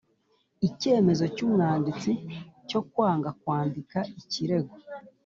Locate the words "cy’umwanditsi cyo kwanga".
1.35-3.29